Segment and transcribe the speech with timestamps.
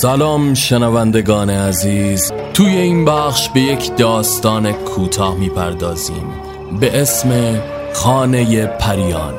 [0.00, 2.32] سلام شنوندگان عزیز.
[2.54, 6.26] توی این بخش به یک داستان کوتاه می‌پردازیم.
[6.80, 7.60] به اسم
[7.94, 9.34] خانه پریان.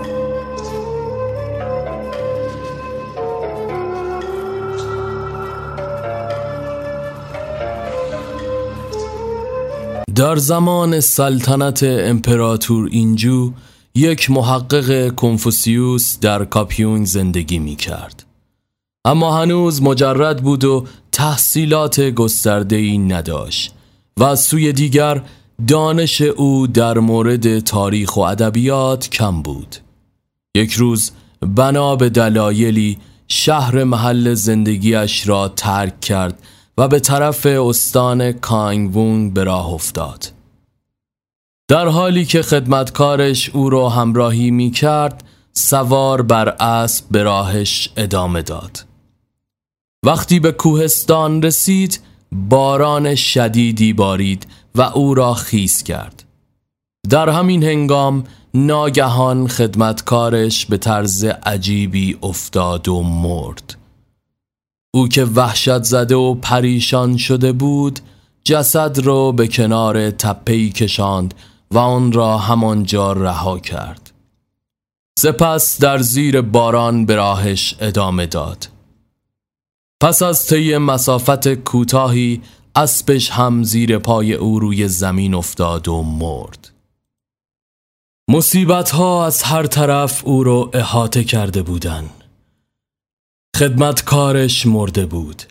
[10.15, 13.51] در زمان سلطنت امپراتور اینجو
[13.96, 18.29] یک محقق کنفوسیوس در کاپیونگ زندگی می کرد.
[19.06, 23.74] اما هنوز مجرد بود و تحصیلات گسترده‌ای نداشت
[24.18, 25.21] و از سوی دیگر
[25.68, 29.76] دانش او در مورد تاریخ و ادبیات کم بود.
[30.56, 36.44] یک روز بنا به دلایلی شهر محل زندگیش را ترک کرد
[36.78, 40.32] و به طرف استان کانگوونگ به راه افتاد.
[41.68, 45.23] در حالی که خدمتکارش او را همراهی می کرد
[45.54, 48.89] سوار بر اسب به راهش ادامه داد.
[50.05, 52.00] وقتی به کوهستان رسید
[52.31, 56.23] باران شدیدی بارید و او را خیس کرد.
[57.09, 63.75] در همین هنگام ناگهان خدمتکارش به طرز عجیبی افتاد و مرد.
[64.94, 68.00] او که وحشت زده و پریشان شده بود
[68.44, 71.33] جسد را به کنار تپهی کشاند
[71.72, 74.11] و آن را همانجا رها کرد.
[75.20, 78.67] سپس در زیر باران به راهش ادامه داد.
[80.02, 82.42] پس از طی مسافت کوتاهی
[82.75, 86.72] اسبش هم زیر پای او روی زمین افتاد و مرد.
[88.30, 92.23] مصیبت ها از هر طرف او را احاطه کرده بودند.
[93.55, 95.44] خدمتکارش مرده بود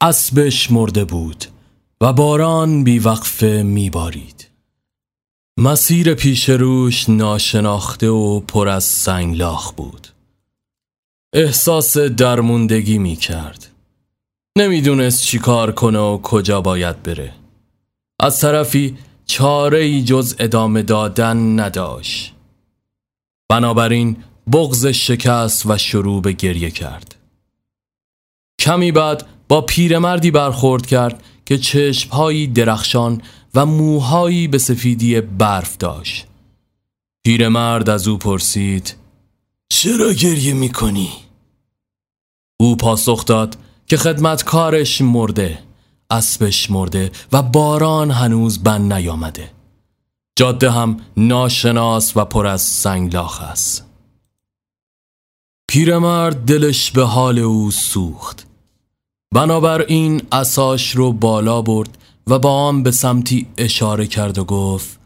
[0.00, 1.44] اسبش مرده بود
[2.00, 4.48] و باران بیوقفه میبارید.
[5.58, 10.08] مسیر پیش روش ناشناخته و پر از سنگلاخ بود.
[11.32, 13.71] احساس درموندگی می کرد
[14.58, 17.34] نمی‌دونست چی کار کنه و کجا باید بره.
[18.20, 22.34] از طرفی چاره ای جز ادامه دادن نداشت.
[23.48, 24.16] بنابراین
[24.52, 27.14] بغز شکست و شروع به گریه کرد.
[28.58, 33.22] کمی بعد با پیرمردی برخورد کرد که چشمهایی درخشان
[33.54, 36.26] و موهایی به سفیدی برف داشت.
[37.24, 38.96] پیرمرد از او پرسید
[39.68, 41.10] چرا گریه می‌کنی؟
[42.60, 43.56] او پاسخ داد
[43.92, 45.58] که خدمتکارش مرده
[46.10, 49.50] اسبش مرده و باران هنوز بند نیامده.
[50.36, 53.86] جاده هم ناشناس و پر از سنگلاخ است.
[55.68, 58.46] پیرمرد دلش به حال او سوخت.
[59.34, 65.00] بنابراین اساش رو بالا برد و با آن به سمتی اشاره کرد و گفت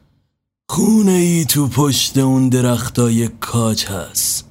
[0.68, 4.48] خونه ای تو پشت اون درختای کاج هست.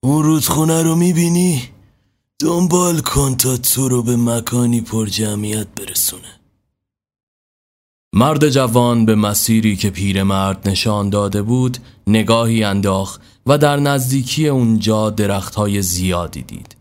[0.00, 1.77] اون رودخونه رو می‌بینی؟
[2.42, 6.40] دنبال کن تا تو رو به مکانی پر جمعیت برسونه.
[8.14, 15.10] مرد جوان به مسیری که پیرمرد نشان داده بود نگاهی انداخت و در نزدیکی اونجا
[15.10, 16.76] درختهای زیادی دید.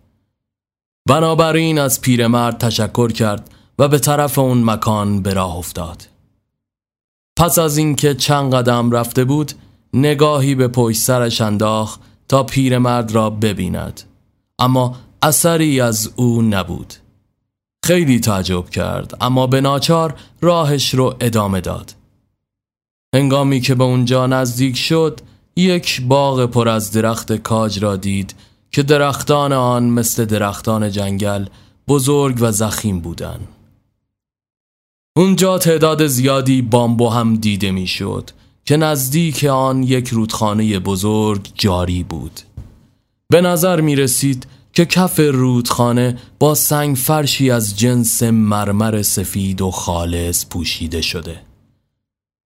[1.10, 6.08] بنابراین از پیرمرد تشکر کرد و به طرف اون مکان به راه افتاد.
[7.38, 9.52] پس از اینکه چند قدم رفته بود
[9.94, 14.02] نگاهی به پشت سرش انداخت تا پیرمرد را ببیند.
[14.60, 16.94] اما اثری از او نبود
[17.86, 21.96] خیلی تعجب کرد اما به ناچار راهش رو ادامه داد
[23.16, 25.20] هنگامی که به اونجا نزدیک شد
[25.56, 28.36] یک باغ پر از درخت کاج را دید
[28.72, 31.46] که درختان آن مثل درختان جنگل
[31.88, 33.48] بزرگ و زخیم بودند.
[35.18, 38.32] اونجا تعداد زیادی بامبو هم دیده می‌شد
[38.66, 42.40] که نزدیک آن یک رودخانه بزرگ جاری بود.
[43.30, 49.72] به نظر می رسید که کف رودخانه با سنگ فرشی از جنس مرمر سفید و
[49.72, 51.42] خالص پوشیده شده.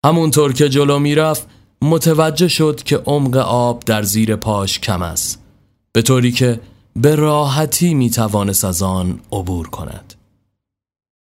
[0.05, 1.47] همونطور که جلو می‌رفت
[1.81, 5.39] متوجه شد که عمق آب در زیر پاش کم است
[5.91, 6.59] به طوری که
[6.95, 10.13] به راحتی می توانست از آن عبور کند.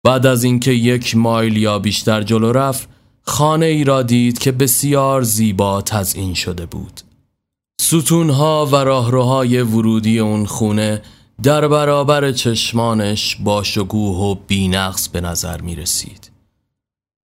[0.04, 2.88] بعد از اینکه یک مایل یا بیشتر جلو رفت
[3.22, 7.00] خانه ای را دید که بسیار زیبا تزئین شده بود.
[7.80, 11.02] ستونها و راهروهای ورودی اون خونه
[11.42, 16.30] در برابر چشمانش با شکوه و بینقص به نظر می رسید.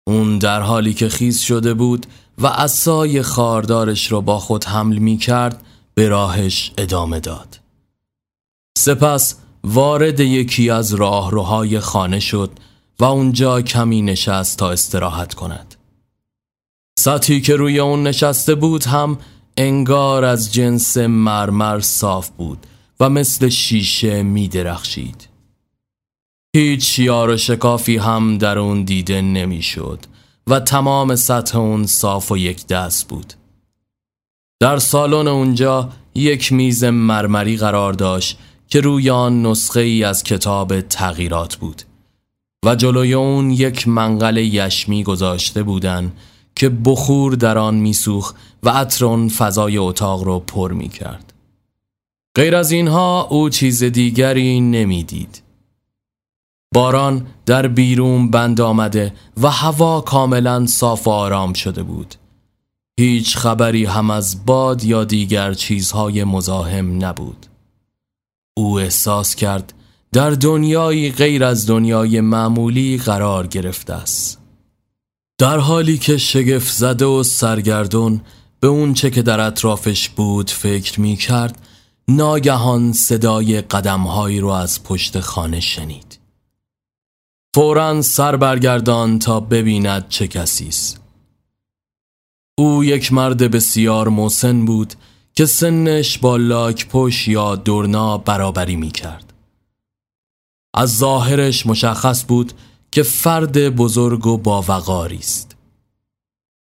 [0.06, 2.06] اون در حالی که خیز شده بود
[2.38, 5.62] و اسای خاردارش را با خود حمل می کرد
[5.94, 7.60] به راهش ادامه داد.
[8.78, 12.50] سپس وارد یکی از راهروهای خانه شد
[13.00, 15.74] و اونجا کمی نشست تا استراحت کند.
[16.98, 19.18] سطحی که روی اون نشسته بود هم
[19.56, 22.66] انگار از جنس مرمر صاف بود
[23.00, 25.28] و مثل شیشه می درخشید.
[26.56, 29.98] هیچ شیار و شکافی هم در اون دیده نمی‌شد
[30.46, 33.32] و تمام سطح اون صاف و یک دست بود.
[34.60, 38.38] در سالن اونجا یک میز مرمری قرار داشت
[38.68, 41.82] که روی آن نسخه ای از کتاب تغییرات بود
[42.64, 46.12] و جلوی اون یک منقل یشمی گذاشته بودن
[46.54, 51.32] که بخور در آن میسوخ و عطر فضای اتاق رو پر می کرد.
[52.34, 55.42] غیر از اینها او چیز دیگری نمی‌دید.
[56.74, 62.14] باران در بیرون بند آمده و هوا کاملا صاف و آرام شده بود.
[63.00, 67.46] هیچ خبری هم از باد یا دیگر چیزهای مزاحم نبود.
[68.56, 69.72] او احساس کرد
[70.12, 74.41] در دنیایی غیر از دنیای معمولی قرار گرفته است.
[75.42, 78.20] در حالی که شگفت زده و سرگردون
[78.60, 81.66] به اون چه که در اطرافش بود فکر می کرد
[82.08, 86.18] ناگهان صدای قدمهایی رو از پشت خانه شنید.
[87.54, 91.00] فورا سر برگردان تا ببیند چه کسی است.
[92.58, 94.94] او یک مرد بسیار موسن بود
[95.34, 99.32] که سنش با لاک پش یا دورنا برابری می کرد.
[100.74, 102.52] از ظاهرش مشخص بود
[102.92, 105.56] که فرد بزرگ و با وقاری است.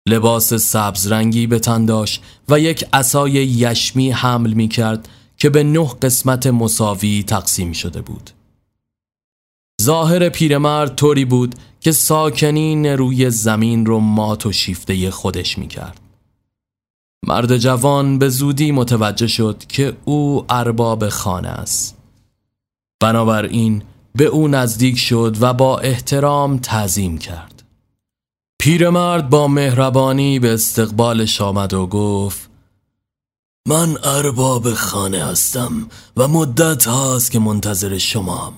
[0.08, 5.62] لباس سبز رنگی به تن داشت و یک عصای یشمی حمل می کرد که به
[5.62, 8.30] نه قسمت مساوی تقسیم شده بود.
[9.82, 16.00] ظاهر پیرمرد طوری بود که ساکنین روی زمین رو مات و شیفته خودش می کرد.
[17.26, 21.96] مرد جوان به زودی متوجه شد که او ارباب خانه است.
[23.00, 23.82] بنابراین
[24.14, 27.62] به او نزدیک شد و با احترام تعظیم کرد.
[28.60, 32.50] پیرمرد با مهربانی به استقبالش آمد و گفت
[33.68, 38.54] من ارباب خانه هستم و مدت هاست که منتظر شمام.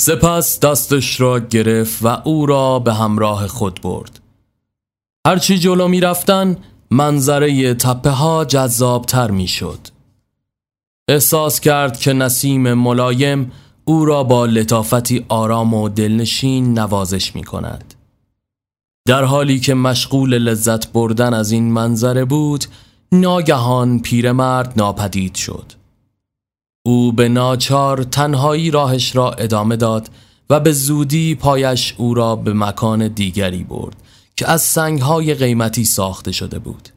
[0.00, 4.20] سپس دستش را گرفت و او را به همراه خود برد.
[5.26, 6.56] هرچی جلو می رفتن
[6.90, 9.78] منظره تپه ها جذاب تر می شد.
[11.08, 13.52] احساس کرد که نسیم ملایم
[13.90, 17.94] او را با لطافتی آرام و دلنشین نوازش می کند.
[19.06, 22.64] در حالی که مشغول لذت بردن از این منظره بود
[23.12, 25.72] ناگهان پیرمرد ناپدید شد.
[26.86, 30.10] او به ناچار تنهایی راهش را ادامه داد
[30.50, 33.96] و به زودی پایش او را به مکان دیگری برد
[34.36, 36.88] که از سنگهای قیمتی ساخته شده بود.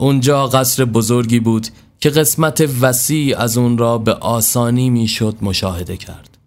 [0.00, 1.66] اونجا قصر بزرگی بود
[2.00, 6.38] که قسمت وسیع از اون را به آسانی می‌شد مشاهده کرد.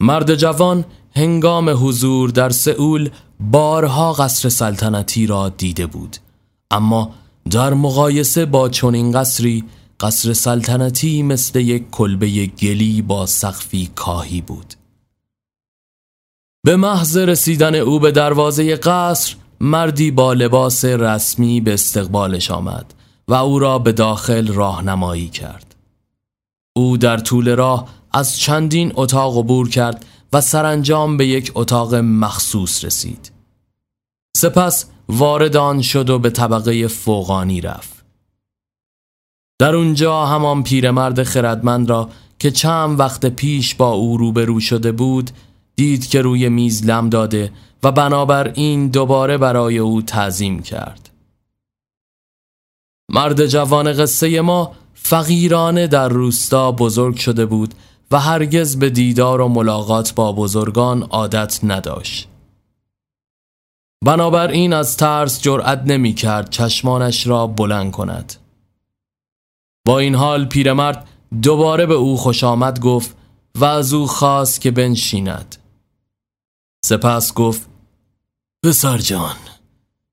[0.00, 0.84] مرد جوان
[1.16, 3.10] هنگام حضور در سئول
[3.40, 6.16] بارها قصر سلطنتی را دیده بود.
[6.70, 7.14] اما
[7.50, 9.64] در مقایسه با چنین قصری
[10.00, 14.74] قصر سلطنتی مثل یک کلبه گلی با سقفی کاهی بود.
[16.64, 22.94] به محض رسیدن او به دروازه قصر مردی با لباس رسمی به استقبالش آمد.
[23.28, 25.74] و او را به داخل راهنمایی کرد.
[26.76, 32.84] او در طول راه از چندین اتاق عبور کرد و سرانجام به یک اتاق مخصوص
[32.84, 33.32] رسید.
[34.36, 38.04] سپس وارد آن شد و به طبقه فوقانی رفت.
[39.58, 45.30] در اونجا همان پیرمرد خردمند را که چند وقت پیش با او روبرو شده بود
[45.76, 51.05] دید که روی میز لم داده و بنابراین دوباره برای او تعظیم کرد.
[53.08, 57.74] مرد جوان قصه ما فقیرانه در روستا بزرگ شده بود
[58.10, 62.28] و هرگز به دیدار و ملاقات با بزرگان عادت نداشت.
[64.04, 68.34] بنابراین از ترس جرأت نمی کرد چشمانش را بلند کند.
[69.86, 71.08] با این حال پیرمرد
[71.42, 73.16] دوباره به او خوش آمد گفت
[73.54, 75.56] و از او خواست که بنشیند.
[76.84, 77.68] سپس گفت
[78.64, 79.36] پسر جان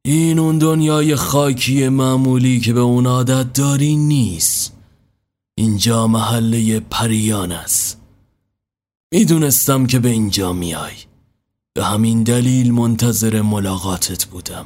[0.05, 4.73] این اون دنیای خاکی معمولی که به اون عادت داری نیست.
[5.55, 8.01] اینجا محله پریان است.
[9.13, 10.93] می‌دونستم که به اینجا میای.
[11.73, 14.65] به همین دلیل منتظر ملاقاتت بودم.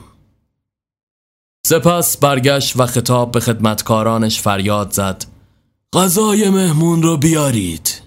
[1.66, 5.26] سپس برگشت و خطاب به خدمتکارانش فریاد زد.
[5.94, 8.02] غذای مهمون رو بیارید.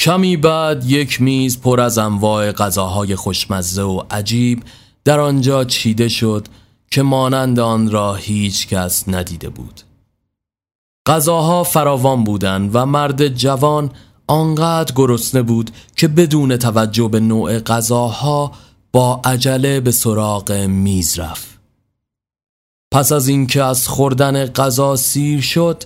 [0.00, 4.62] کمی بعد یک میز پر از انواع غذاهای خوشمزه و عجیب
[5.08, 6.48] در آنجا چیده شد
[6.90, 9.80] که مانند آن را هیچ کس ندیده بود.
[11.06, 13.90] غذاها فراوان بودند و مرد جوان
[14.26, 18.52] آنقدر گرسنه بود که بدون توجه به نوع غذاها
[18.92, 21.58] با عجله به سراغ میز رفت.
[22.92, 25.84] پس از اینکه از خوردن غذا سیر شد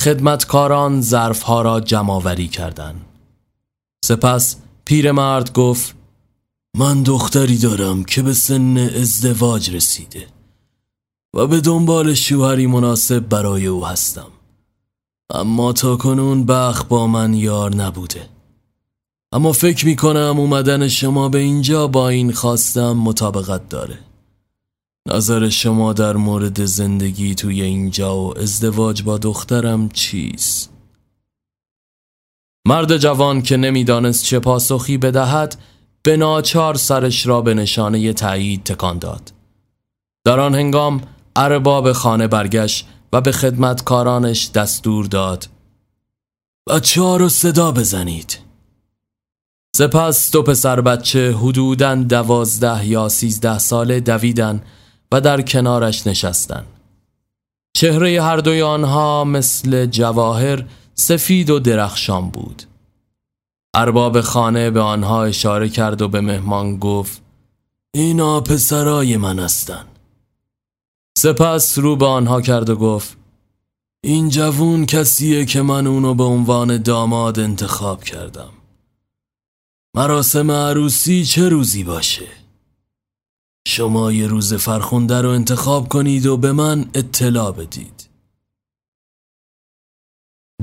[0.00, 3.04] خدمتکاران ظرفها را جمعآوری کردند.
[4.04, 6.01] سپس پیرمرد گفت
[6.76, 10.26] من دختری دارم که به سن ازدواج رسیده
[11.34, 14.30] و به دنبال شوهری مناسب برای او هستم.
[15.34, 18.28] اما تا کنون بخ با من یار نبوده.
[19.32, 23.98] اما فکر می کنم اومدن شما به اینجا با این خواستم مطابقت داره.
[25.08, 30.70] نظر شما در مورد زندگی توی اینجا و ازدواج با دخترم چیست؟
[32.66, 35.56] مرد جوان که نمی‌دانست چه پاسخی بدهد
[36.02, 39.32] به ناچار سرش را به نشانه تایید تکان داد.
[40.24, 41.00] در آن هنگام
[41.36, 45.48] ارباب خانه برگشت و به خدمتکارانش دستور داد.
[46.68, 48.38] بچه ها رو صدا بزنید.
[49.76, 54.62] سپس دو پسر بچه حدوداً دوازده یا سیزده ساله دویدن
[55.12, 56.64] و در کنارش نشستن.
[57.76, 62.62] چهره هر دوی آنها مثل جواهر سفید و درخشان بود.
[63.74, 67.22] ارباب خانه به آنها اشاره کرد و به مهمان گفت
[67.94, 69.84] اینا پسرای من هستن.
[71.18, 73.16] سپس رو به آنها کرد و گفت
[74.04, 78.52] این جوون کسیه که من اونو به عنوان داماد انتخاب کردم.
[79.96, 82.28] مراسم عروسی چه روزی باشه؟
[83.68, 88.01] شما یه روز فرخونده رو انتخاب کنید و به من اطلاع بدید.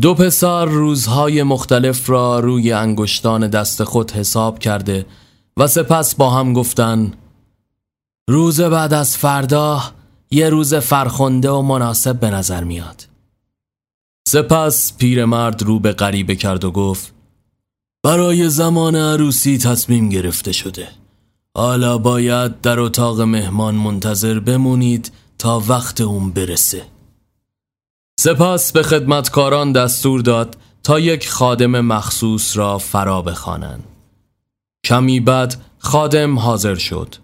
[0.02, 5.06] دو پسر روزهای مختلف را روی انگشتان دست خود حساب کرده
[5.58, 7.14] و سپس با هم گفتن
[8.30, 9.82] روز بعد از فردا
[10.32, 13.08] یه روز فرخنده و مناسب به نظر میاد.
[14.28, 17.14] سپس پیرمرد رو به غریبه کرد و گفت
[18.04, 20.88] برای زمان عروسی تصمیم گرفته شده.
[21.58, 26.99] حالا باید در اتاق مهمان منتظر بمونید تا وقت اون برسه.
[28.22, 33.84] سپس به خدمتکاران دستور داد تا یک خادم مخصوص را فرا بخوانند.
[34.86, 37.16] کمی بعد خادم حاضر شد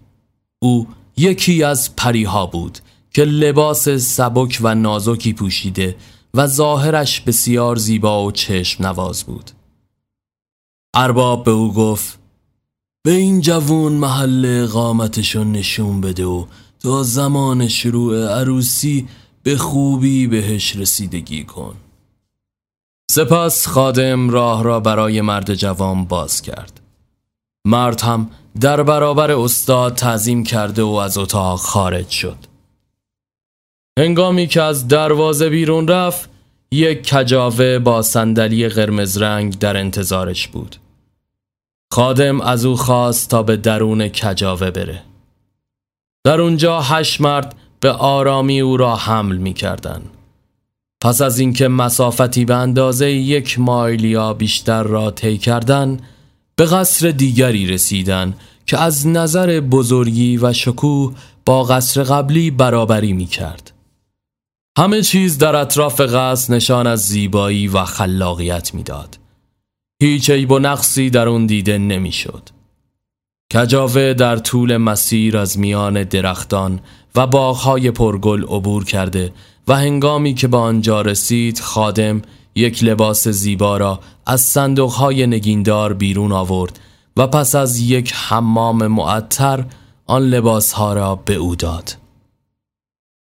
[0.58, 2.78] او یکی از پریها بود
[3.14, 5.96] که لباس سبک و نازکی پوشیده
[6.34, 9.50] و ظاهرش بسیار زیبا و چشم نواز بود
[10.94, 12.18] ارباب به او گفت
[13.02, 16.44] به این جوون محل اقامتشون نشون بده و
[16.80, 19.08] تا زمان شروع عروسی
[19.46, 21.76] به خوبی بهش رسیدگی کن.
[23.10, 26.80] سپس خادم راه را برای مرد جوان باز کرد.
[27.66, 32.36] مرد هم در برابر استاد تعظیم کرده و از اتاق خارج شد.
[33.98, 36.30] هنگامی که از دروازه بیرون رفت
[36.72, 40.76] یک کجاوه با صندلی قرمز رنگ در انتظارش بود.
[41.92, 45.02] خادم از او خواست تا به درون کجاوه بره.
[46.24, 50.02] در اونجا هشت مرد به آرامی او را حمل می کردن.
[51.02, 56.00] پس از اینکه مسافتی به اندازه یک مایل یا بیشتر را طی کردن
[56.56, 58.34] به قصر دیگری رسیدن
[58.66, 61.14] که از نظر بزرگی و شکوه
[61.44, 63.72] با قصر قبلی برابری می کرد.
[64.78, 69.18] همه چیز در اطراف قصر نشان از زیبایی و خلاقیت می‌داد.
[70.02, 72.55] هیچ عیب و نقصی در اون دیده نمی‌شد.
[73.54, 76.80] کجاوه در طول مسیر از میان درختان
[77.14, 79.32] و باغهای پرگل عبور کرده
[79.68, 82.22] و هنگامی که به آنجا رسید خادم
[82.54, 86.80] یک لباس زیبا را از صندوقهای نگیندار بیرون آورد
[87.16, 89.64] و پس از یک حمام معطر
[90.06, 91.96] آن لباسها را به او داد.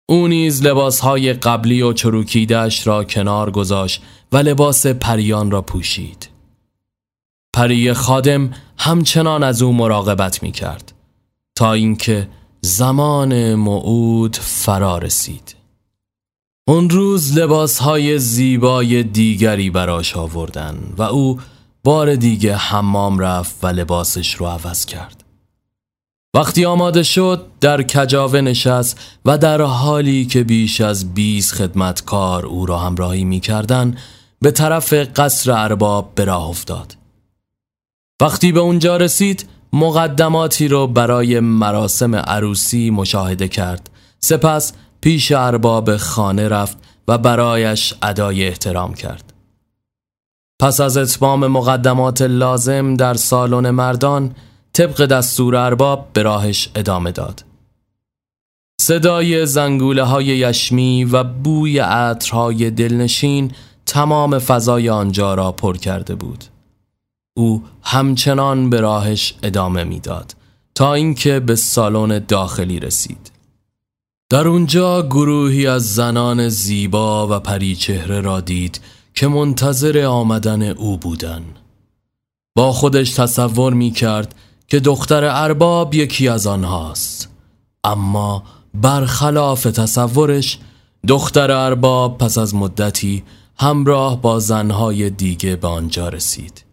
[0.10, 4.02] او نیز لباسهای قبلی و چروکیدش را کنار گذاشت
[4.32, 6.35] و لباس پریان را پوشید.
[7.56, 10.94] پری خادم همچنان از او مراقبت می کرد
[11.56, 12.28] تا اینکه
[12.62, 15.56] زمان موعود فرا رسید.
[16.68, 21.40] اون روز لباسهای زیبای دیگری براش آوردن و او
[21.84, 25.24] بار دیگه حمام رفت و لباسش رو عوض کرد.
[26.36, 32.66] وقتی آماده شد در کجاوه نشست و در حالی که بیش از 20 خدمتکار او
[32.66, 33.98] را همراهی می کردن
[34.42, 37.05] به طرف قصر ارباب به راه افتاد.
[38.22, 43.90] وقتی به اونجا رسید مقدماتی رو برای مراسم عروسی مشاهده کرد.
[44.20, 49.34] سپس پیش ارباب خانه رفت و برایش ادای احترام کرد.
[50.60, 54.36] پس از اتمام مقدمات لازم در سالن مردان
[54.74, 57.46] طبق دستور ارباب به راهش ادامه داد.
[58.82, 63.52] صدای زنگوله های یشمی و بوی عطرهای دلنشین
[63.86, 66.55] تمام فضای آنجا را پر کرده بود.
[67.38, 70.36] او همچنان به راهش ادامه می‌داد
[70.76, 73.32] تا اینکه به سالن داخلی رسید.
[74.30, 78.82] در اونجا گروهی از زنان زیبا و پریچهره را دید
[79.16, 81.60] که منتظر آمدن او بودند
[82.56, 84.36] با خودش تصور می کرد
[84.68, 87.30] که دختر ارباب یکی از آنهاست.
[87.84, 90.60] اما برخلاف تصورش
[91.08, 93.24] دختر ارباب پس از مدتی
[93.58, 96.65] همراه با زنهای دیگه به آنجا رسید.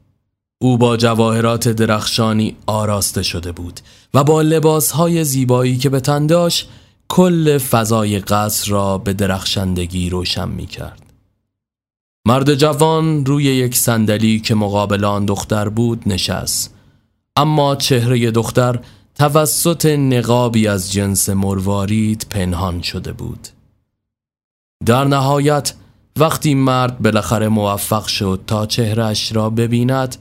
[0.62, 3.80] او با جواهرات درخشانی آراسته شده بود
[4.14, 6.68] و با لباسهای زیبایی که به تن داشت
[7.08, 11.02] کل فضای قصر را به درخشندگی روشن می کرد.
[12.26, 16.74] مرد جوان روی یک صندلی که مقابل آن دختر بود نشست
[17.36, 18.80] اما چهره دختر
[19.14, 23.48] توسط نقابی از جنس مروارید پنهان شده بود
[24.86, 25.74] در نهایت
[26.16, 30.16] وقتی مرد بالاخره موفق شد تا چهرش را ببیند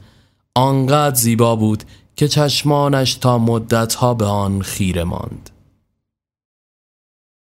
[0.56, 1.84] آنقدر زیبا بود
[2.16, 5.50] که چشمانش تا مدتها به آن خیره ماند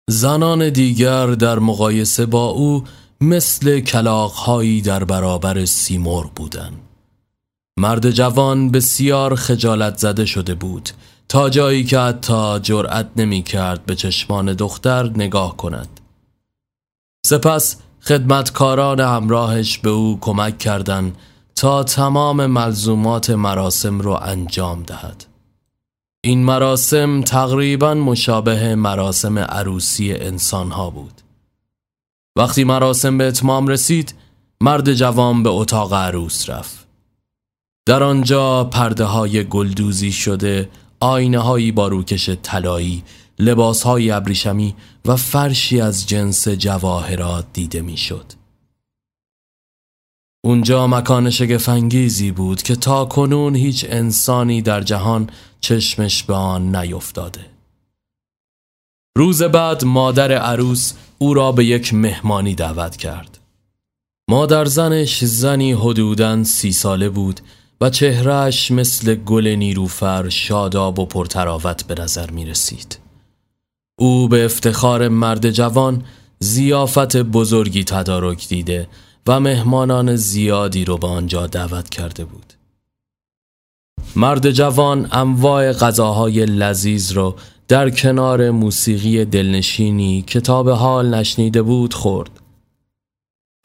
[0.10, 2.84] زنان دیگر در مقایسه با او
[3.22, 6.80] مثل کلاقهایی در برابر سیمرغ بودند.
[7.78, 10.90] مرد جوان بسیار خجالت زده شده بود
[11.30, 16.00] تا جایی که حتی جرأت نمی کرد به چشمان دختر نگاه کند
[17.26, 21.18] سپس خدمتکاران همراهش به او کمک کردند
[21.64, 25.26] تا تمام ملزومات مراسم را انجام دهد.
[26.24, 31.22] این مراسم تقریبا مشابه مراسم عروسی انسان ها بود.
[32.36, 34.16] وقتی مراسم به اتمام رسید
[34.62, 36.88] مرد جوان به اتاق عروس رفت.
[37.86, 43.04] در آنجا پرده های گلدوزی شده آینه هایی با روکش طلایی
[43.40, 48.43] لباس های ابریشمی و فرشی از جنس جواهرات دیده می‌شد.
[50.46, 55.30] اونجا مکان شگفنگیزی بود که تا کنون هیچ انسانی در جهان
[55.62, 57.46] چشمش به آن نیفتاده.
[59.18, 63.40] روز بعد مادر عروس او را به یک مهمانی دعوت کرد.
[64.30, 67.42] مادر زنش زنی حدوداً سی ساله بود
[67.82, 73.00] و چهرهش مثل گل نیروفر شاداب و پرتراوت به نظر می رسید.
[74.00, 76.04] او به افتخار مرد جوان
[76.40, 78.88] زیافت بزرگی تدارک دیده
[79.28, 82.54] و مهمانان زیادی رو به آنجا دعوت کرده بود.
[84.16, 87.36] مرد جوان انواع غذاهای لذیذ رو
[87.68, 92.30] در کنار موسیقی دلنشینی کتاب حال نشنیده بود خورد.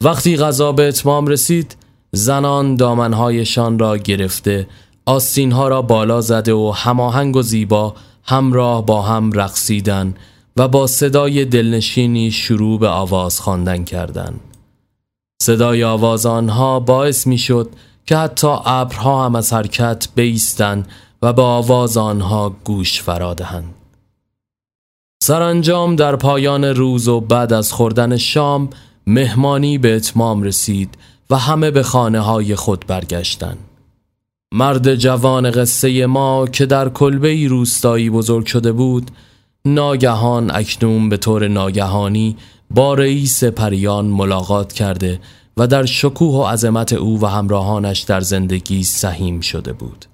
[0.03, 1.75] وقتی غذا به اتمام رسید
[2.11, 4.67] زنان دامنهایشان را گرفته
[5.05, 10.13] آستینها را بالا زده و هماهنگ و زیبا همراه با هم رقصیدن
[10.57, 14.48] و با صدای دلنشینی شروع به آواز خواندن کردند.
[15.41, 17.69] صدای آواز آنها باعث می شد
[18.05, 20.87] که حتی ابرها هم از حرکت بیستند
[21.21, 23.73] و به آواز آنها گوش فرادهند.
[25.23, 28.69] سرانجام در پایان روز و بعد از خوردن شام
[29.07, 30.97] مهمانی به اتمام رسید
[31.29, 33.57] و همه به خانه های خود برگشتند.
[34.53, 39.11] مرد جوان قصه ما که در کلبه روستایی بزرگ شده بود
[39.65, 42.37] ناگهان اکنون به طور ناگهانی
[42.69, 45.19] با رئیس پریان ملاقات کرده
[45.57, 50.05] و در شکوه و عظمت او و همراهانش در زندگی سهیم شده بود.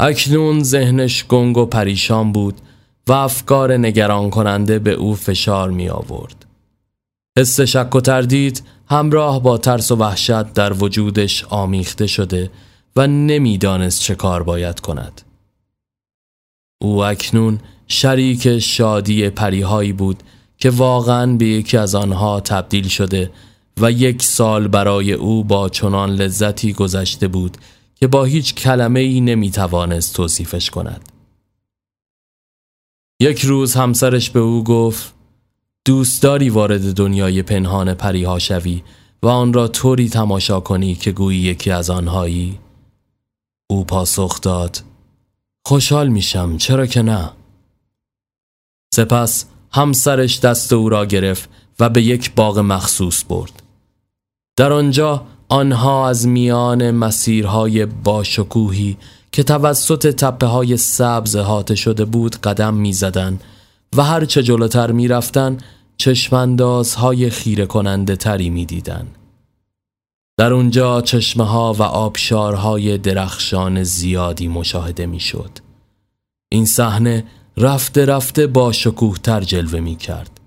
[0.00, 2.60] اکنون ذهنش گنگ و پریشان بود
[3.08, 6.46] و افکار نگران کننده به او فشار می آورد
[7.38, 12.50] حس شک و تردید همراه با ترس و وحشت در وجودش آمیخته شده
[12.96, 15.22] و نمی‌دانست چه کار باید کند.
[16.82, 20.22] او اکنون شریک شادی پریهایی بود
[20.62, 23.30] که واقعا به یکی از آنها تبدیل شده
[23.80, 27.56] و یک سال برای او با چنان لذتی گذشته بود
[27.94, 31.12] که با هیچ کلمه ای نمی توانست توصیفش کند.
[33.20, 35.14] یک روز همسرش به او گفت
[35.84, 38.82] دوست داری وارد دنیای پنهان پریها شوی
[39.22, 42.58] و آن را طوری تماشا کنی که گویی یکی از آنهایی؟
[43.70, 44.82] او پاسخ داد
[45.66, 47.30] خوشحال میشم چرا که نه؟
[48.94, 51.48] سپس همسرش دست او را گرفت
[51.80, 53.62] و به یک باغ مخصوص برد
[54.56, 58.96] در آنجا آنها از میان مسیرهای باشکوهی
[59.32, 63.40] که توسط تپه های سبز هاته شده بود قدم می زدن
[63.96, 65.58] و هر چه جلوتر می رفتن
[66.96, 69.06] های خیره کننده تری می دیدن.
[70.38, 75.50] در اونجا چشمه ها و آبشارهای درخشان زیادی مشاهده می شد.
[76.48, 77.24] این صحنه
[77.56, 80.40] رفته رفته با شکوه تر جلوه می کرد.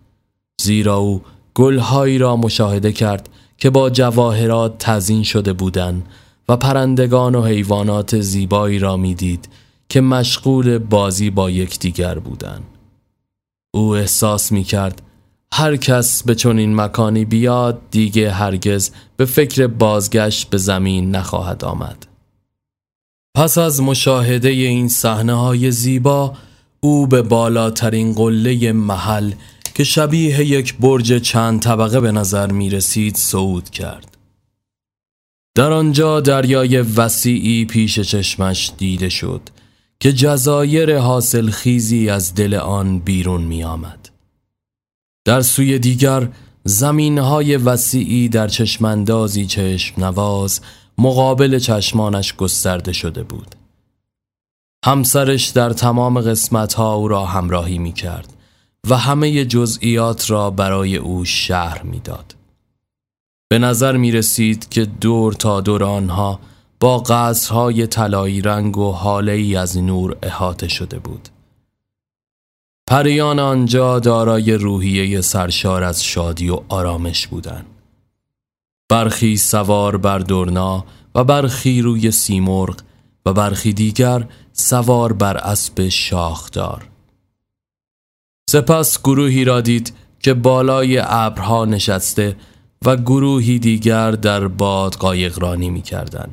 [0.61, 1.21] زیرا او
[1.53, 6.05] گلهایی را مشاهده کرد که با جواهرات تزین شده بودند
[6.49, 9.49] و پرندگان و حیوانات زیبایی را می‌دید
[9.89, 12.63] که مشغول بازی با یکدیگر بودند.
[13.73, 15.01] او احساس می کرد
[15.53, 22.07] هر کس به چنین مکانی بیاد دیگه هرگز به فکر بازگشت به زمین نخواهد آمد.
[23.35, 26.33] پس از مشاهده این صحنه های زیبا
[26.85, 29.31] او به بالاترین قله محل
[29.75, 34.17] که شبیه یک برج چند طبقه به نظر می رسید صعود کرد.
[35.55, 39.41] در آنجا دریای وسیعی پیش چشمش دیده شد
[39.99, 44.09] که جزایر حاصل خیزی از دل آن بیرون می آمد.
[45.25, 46.29] در سوی دیگر
[46.63, 50.61] زمین های وسیعی در چشمندازی چشم نواز
[50.97, 53.55] مقابل چشمانش گسترده شده بود.
[54.85, 58.33] همسرش در تمام قسمت ها او را همراهی می کرد
[58.89, 62.35] و همه جزئیات را برای او شهر می‌داد.
[63.49, 66.39] به نظر می رسید که دور تا دور آنها
[66.79, 71.29] با قصرهای طلایی رنگ و حاله ای از نور احاطه شده بود.
[72.87, 77.65] پریان آنجا دارای روحیه سرشار از شادی و آرامش بودند.
[78.89, 82.75] برخی سوار بر دورنا و برخی روی سیمرغ
[83.25, 86.89] و برخی دیگر سوار بر اسب شاخدار.
[88.49, 92.35] سپس گروهی را دید که بالای ابرها نشسته
[92.85, 96.29] و گروهی دیگر در باد قایقرانی می کردن.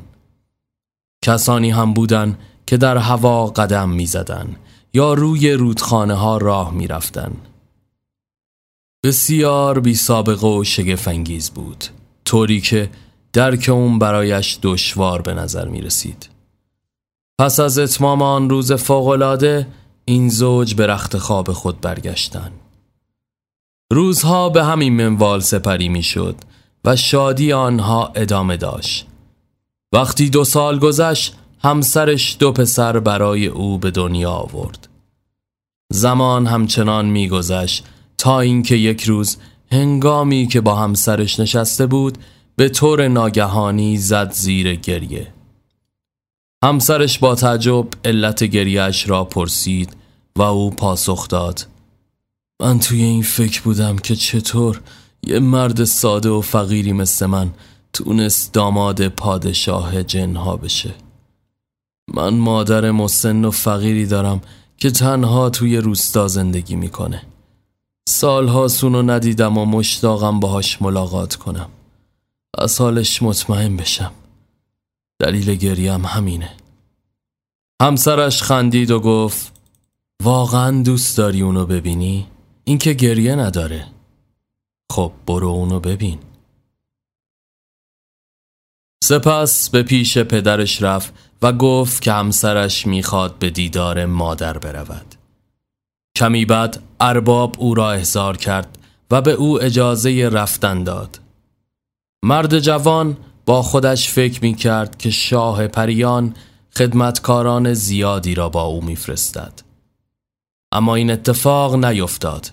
[1.25, 4.57] کسانی هم بودند که در هوا قدم می زدن
[4.95, 7.33] یا روی رودخانه ها راه می رفتن.
[9.05, 11.85] بسیار بی سابقه و شگفنگیز بود
[12.25, 12.91] طوری که
[13.33, 16.29] درک اون برایش دشوار به نظر می رسید.
[17.39, 19.67] پس از اتمام آن روز فوقلاده
[20.05, 22.53] این زوج به رخت خواب خود برگشتن
[23.93, 26.37] روزها به همین منوال سپری می شد
[26.85, 29.07] و شادی آنها ادامه داشت.
[29.93, 34.89] وقتی دو سال گذشت همسرش دو پسر برای او به دنیا آورد.
[35.93, 37.85] زمان همچنان میگذشت
[38.19, 39.37] تا اینکه یک روز
[39.73, 42.19] هنگامی که با همسرش نشسته بود
[42.57, 45.27] به طور ناگهانی زد زیر گریه.
[46.65, 49.97] همسرش با تعجب علت گریهش را پرسید
[50.37, 51.67] و او پاسخ داد.
[52.63, 54.81] من توی این فکر بودم که چطور
[55.23, 57.51] یه مرد ساده و فقیری مثل من
[57.93, 60.95] تونست داماد پادشاه جنها بشه.
[62.15, 64.41] من مادر مسن و فقیری دارم
[64.77, 67.23] که تنها توی روستا زندگی می‌کنه.
[68.09, 71.69] سالها سونو ندیدم و مشتاقم باهاش ملاقات کنم.
[72.59, 74.13] از حالش مطمئن بشم.
[75.23, 76.57] دلیل گریم همینه.
[77.83, 79.53] همسرش خندید و گفت
[80.23, 82.27] واقعا دوست داری اونو ببینی؟
[82.65, 83.87] اینکه گریه نداره.
[84.93, 86.19] خب برو اونو ببین.
[89.05, 95.15] سپس به پیش پدرش رفت و گفت که همسرش می‌خواد به دیدار مادر برود.
[96.17, 98.79] کمی بعد ارباب او را احضار کرد
[99.11, 101.21] و به او اجازه رفتن داد.
[102.25, 106.35] مرد جوان با خودش فکر می کرد که شاه پریان
[106.77, 109.53] خدمتکاران زیادی را با او میفرستد.
[110.73, 112.51] اما این اتفاق نیفتاد.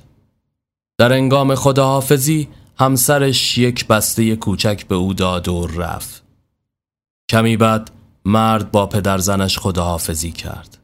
[0.98, 6.24] در انگام خداحافظی همسرش یک بسته کوچک به او داد و رفت.
[7.30, 7.92] کمی بعد
[8.26, 10.78] مرد با پدرزنش خداحافظی کرد.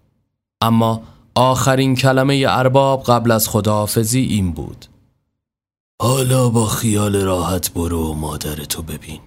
[0.61, 1.01] اما
[1.35, 4.85] آخرین کلمه ارباب قبل از خداحافظی این بود.
[6.01, 9.19] حالا با خیال راحت برو و مادرتو ببین.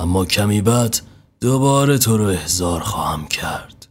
[0.00, 1.00] اما کمی بعد
[1.40, 3.88] دوباره تو رو احضار خواهم کرد.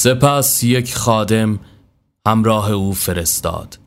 [0.00, 1.58] سپس یک خادم
[2.26, 3.78] همراه او فرستاد.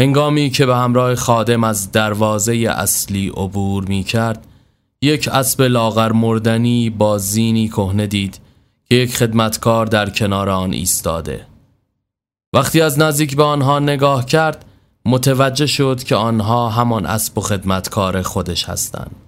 [0.00, 4.46] هنگامی که به همراه خادم از دروازه اصلی عبور می کرد
[5.02, 8.38] یک اسب لاغر مردنی با زینی کهنه دید
[8.84, 11.46] که یک خدمتکار در کنار آن ایستاده.
[12.54, 14.64] وقتی از نزدیک به آنها نگاه کرد
[15.04, 19.23] متوجه شد که آنها همان اسب و خدمتکار خودش هستند.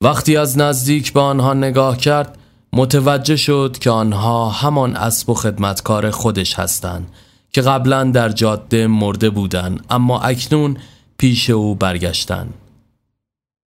[0.00, 2.38] وقتی از نزدیک به آنها نگاه کرد
[2.72, 7.12] متوجه شد که آنها همان اسب و خدمتکار خودش هستند
[7.52, 10.76] که قبلا در جاده مرده بودند اما اکنون
[11.18, 12.48] پیش او برگشتن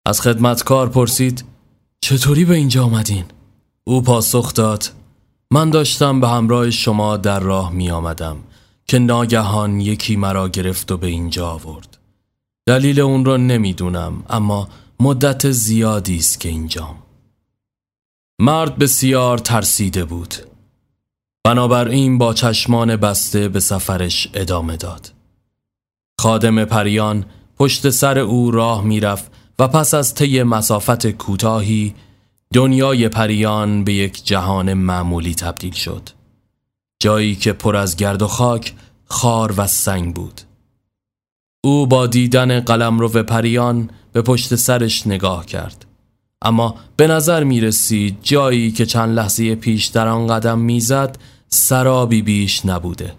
[0.07, 1.45] از خدمتکار پرسید
[2.01, 3.25] چطوری به اینجا آمدین؟
[3.85, 4.85] او پاسخ داد
[5.51, 8.37] من داشتم به همراه شما در راه می آمدم
[8.87, 11.99] که ناگهان یکی مرا گرفت و به اینجا آورد
[12.67, 14.69] دلیل اون را نمی‌دونم اما
[15.03, 17.03] مدت زیادی است که اینجام.
[18.41, 20.35] مرد بسیار ترسیده بود.
[21.45, 25.13] بنابراین با چشمان بسته به سفرش ادامه داد.
[26.21, 27.25] خادم پریان
[27.57, 31.95] پشت سر او راه می‌رفت و پس از طی مسافت کوتاهی
[32.55, 36.09] دنیای پریان به یک جهان معمولی تبدیل شد.
[37.03, 40.41] جایی که پر از گرد و خاک خار و سنگ بود.
[41.64, 45.87] او با دیدن قلم رو پریان به پشت سرش نگاه کرد.
[46.42, 51.18] اما به نظر می رسید جایی که چند لحظه پیش در آن قدم می‌زد
[51.49, 53.14] سرابی بیش نبوده.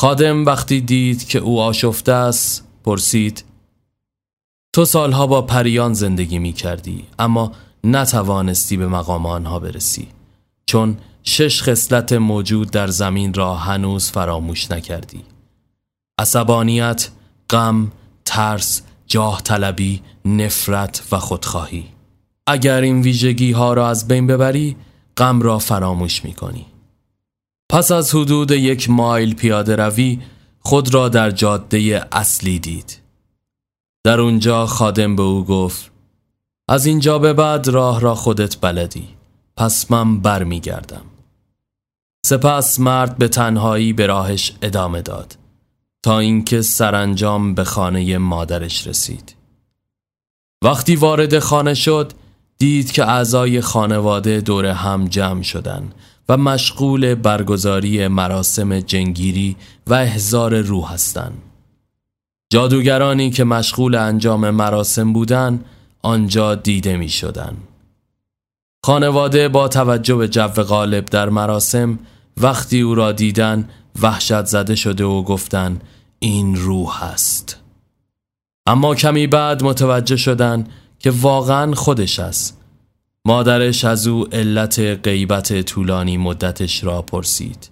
[0.00, 3.44] خادم وقتی دید که او آشفته است پرسید
[4.74, 7.52] تو سالها با پریان زندگی می کردی اما
[7.84, 10.08] نتوانستی به مقام آنها برسی
[10.66, 15.24] چون شش خصلت موجود در زمین را هنوز فراموش نکردی.
[16.18, 17.08] عصبانیت،
[17.50, 17.92] غم،
[18.24, 21.84] ترس، جاه طلبی، نفرت و خودخواهی.
[22.46, 24.76] اگر این ویژگی ها را از بین ببری
[25.16, 26.66] غم را فراموش می کنی
[27.70, 30.18] پس از حدود یک مایل پیاده روی
[30.60, 32.98] خود را در جاده اصلی دید.
[34.04, 35.90] در اونجا خادم به او گفت
[36.68, 39.08] از اینجا به بعد راه را خودت بلدی.
[39.56, 41.04] پس من بر می گردم.
[42.26, 45.36] سپس مرد به تنهایی به راهش ادامه داد
[46.02, 49.36] تا اینکه سرانجام به خانه مادرش رسید
[50.64, 52.12] وقتی وارد خانه شد
[52.58, 55.92] دید که اعضای خانواده دور هم جمع شدن
[56.28, 59.56] و مشغول برگزاری مراسم جنگیری
[59.86, 61.42] و احزار روح هستند.
[62.52, 65.64] جادوگرانی که مشغول انجام مراسم بودند
[66.02, 67.56] آنجا دیده می شدن.
[68.84, 71.98] خانواده با توجه به جو غالب در مراسم
[72.40, 73.68] وقتی او را دیدن
[74.02, 75.78] وحشت زده شده و گفتن
[76.18, 77.60] این روح است.
[78.66, 80.66] اما کمی بعد متوجه شدن
[80.98, 82.60] که واقعا خودش است.
[83.26, 87.70] مادرش از او علت غیبت طولانی مدتش را پرسید.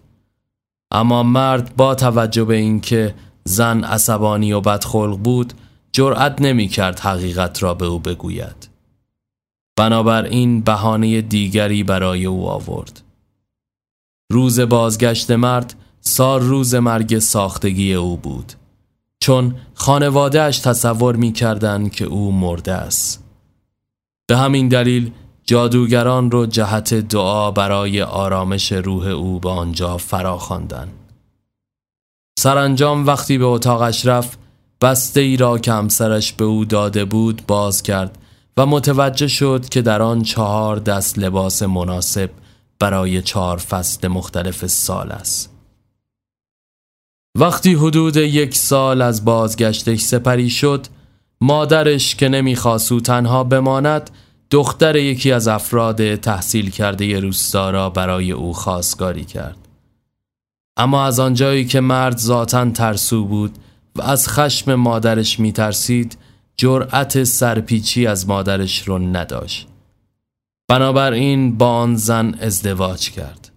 [0.92, 5.52] اما مرد با توجه به اینکه زن عصبانی و بدخلق بود
[5.92, 8.68] جرأت نمی کرد حقیقت را به او بگوید.
[9.76, 13.02] بنابراین بهانه دیگری برای او آورد.
[14.32, 18.52] روز بازگشت مرد سال روز مرگ ساختگی او بود
[19.20, 21.32] چون خانوادهش تصور می
[21.92, 23.24] که او مرده است
[24.26, 25.10] به همین دلیل
[25.44, 30.88] جادوگران رو جهت دعا برای آرامش روح او به آنجا فرا خواندن.
[32.38, 34.38] سرانجام وقتی به اتاقش رفت
[34.80, 38.18] بسته ای را که همسرش به او داده بود باز کرد
[38.56, 42.30] و متوجه شد که در آن چهار دست لباس مناسب
[42.82, 45.50] برای چهار فصل مختلف سال است.
[47.38, 50.86] وقتی حدود یک سال از بازگشتش سپری شد
[51.40, 54.10] مادرش که نمی‌خواست او تنها بماند
[54.50, 59.68] دختر یکی از افراد تحصیل کرده روستا را برای او خواستگاری کرد
[60.76, 63.58] اما از آنجایی که مرد ذاتا ترسو بود
[63.96, 66.18] و از خشم مادرش میترسید
[66.56, 69.71] جرأت سرپیچی از مادرش رو نداشت
[70.68, 73.52] بنابراین با آن زن ازدواج کرد.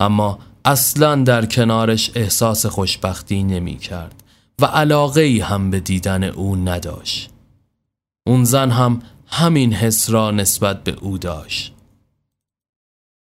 [0.00, 4.22] اما اصلا در کنارش احساس خوشبختی نمی کرد
[4.60, 7.30] و علاقه ای هم به دیدن او نداشت.
[8.26, 11.74] اون زن هم همین حس را نسبت به او داشت.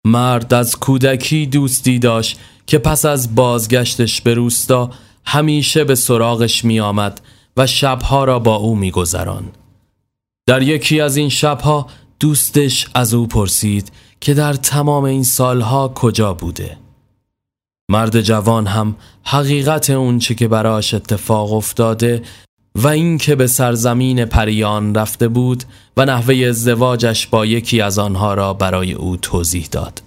[0.05, 4.91] مرد از کودکی دوستی داشت که پس از بازگشتش به روستا
[5.25, 7.21] همیشه به سراغش می آمد
[7.57, 9.45] و شبها را با او می گذران.
[10.47, 11.87] در یکی از این شبها
[12.21, 16.77] دوستش از او پرسید که در تمام این سالها کجا بوده
[17.91, 22.23] مرد جوان هم حقیقت اون چه که براش اتفاق افتاده
[22.75, 25.65] و اینکه به سرزمین پریان رفته بود
[25.97, 30.03] و نحوه ازدواجش با یکی از آنها را برای او توضیح داد.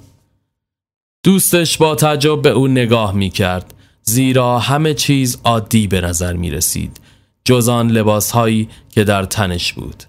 [1.23, 3.73] دوستش با تعجب به او نگاه می کرد
[4.03, 6.99] زیرا همه چیز عادی به نظر می رسید
[7.45, 10.03] جز آن لباس هایی که در تنش بود.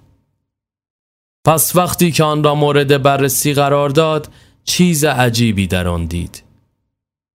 [1.45, 4.29] پس وقتی که آن را مورد بررسی قرار داد
[4.65, 6.43] چیز عجیبی در آن دید.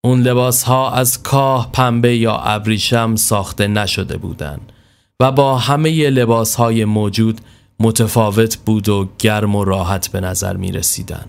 [0.04, 4.72] اون لباس ها از کاه پنبه یا ابریشم ساخته نشده بودند
[5.20, 7.42] و با همه لباس های موجود
[7.80, 11.26] متفاوت بود و گرم و راحت به نظر می رسیدن.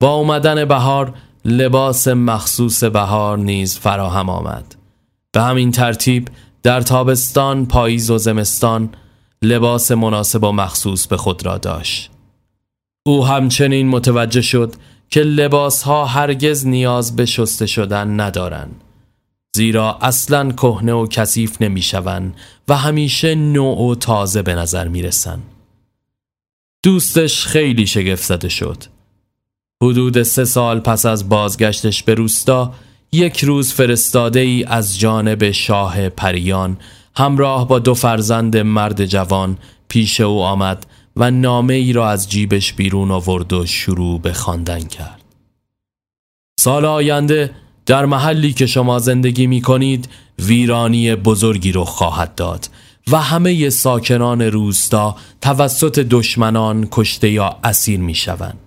[0.00, 4.74] با اومدن بهار لباس مخصوص بهار نیز فراهم آمد.
[5.32, 6.28] به همین ترتیب
[6.62, 8.90] در تابستان، پاییز و زمستان
[9.42, 12.10] لباس مناسب و مخصوص به خود را داشت.
[13.06, 14.74] او همچنین متوجه شد
[15.10, 18.84] که لباس ها هرگز نیاز به شسته شدن ندارند.
[19.56, 22.36] زیرا اصلا کهنه و کثیف نمی‌شوند
[22.68, 25.40] و همیشه نوع و تازه به نظر می‌رسن.
[26.82, 28.84] دوستش خیلی شگفت زده شد.
[29.82, 32.74] حدود سه سال پس از بازگشتش به روستا
[33.12, 36.76] یک روز فرستاده ای از جانب شاه پریان
[37.18, 42.72] همراه با دو فرزند مرد جوان پیش او آمد و نامه ای را از جیبش
[42.72, 45.24] بیرون آورد و شروع به خواندن کرد.
[46.60, 47.50] سال آینده
[47.86, 52.68] در محلی که شما زندگی می کنید ویرانی بزرگی رو خواهد داد
[53.10, 58.58] و همه ساکنان روستا توسط دشمنان کشته یا اسیر می شوند.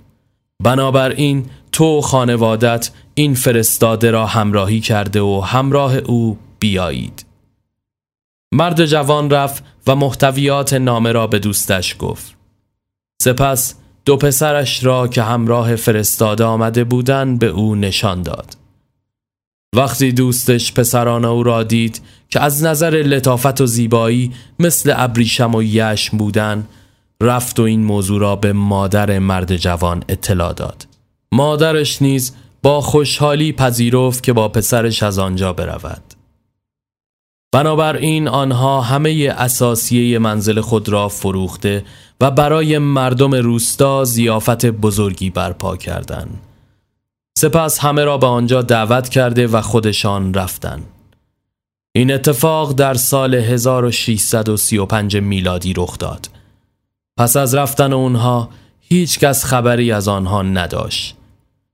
[0.63, 7.30] بنابراین تو خانوادت این فرستاده را همراهی کرده و همراه او بیایید.
[8.51, 12.37] مرد جوان رفت و محتویات نامه را به دوستش گفت.
[13.21, 18.57] سپس دو پسرش را که همراه فرستاده آمده بودند به او نشان داد.
[19.75, 25.63] وقتی دوستش پسران او را دید که از نظر لطافت و زیبایی مثل ابریشم و
[25.63, 26.67] یشم بودن
[27.21, 30.87] رفت و این موضوع را به مادر مرد جوان اطلاع داد
[31.31, 36.10] مادرش نیز با خوشحالی پذیرفت که با پسرش از آنجا برود
[37.51, 41.85] بنابراین آنها همه اساسیه منزل خود را فروخته
[42.21, 46.39] و برای مردم روستا زیافت بزرگی برپا کردند.
[47.37, 50.85] سپس همه را به آنجا دعوت کرده و خودشان رفتند.
[51.95, 56.29] این اتفاق در سال 1635 میلادی رخ داد.
[57.17, 61.15] پس از رفتن اونها هیچ کس خبری از آنها نداشت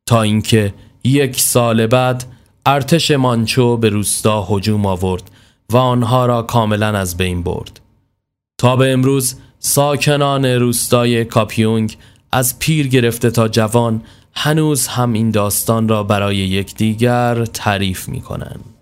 [0.05, 2.23] تا اینکه یک سال بعد
[2.65, 5.31] ارتش مانچو به روستا هجوم آورد
[5.69, 7.79] و آنها را کاملا از بین برد.
[8.57, 11.97] تا به امروز ساکنان روستای کاپیونگ
[12.31, 14.01] از پیر گرفته تا جوان
[14.33, 18.76] هنوز هم این داستان را برای یکدیگر تعریف می کنند.